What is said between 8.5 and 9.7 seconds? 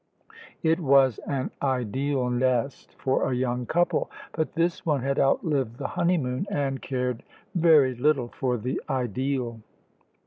the ideal.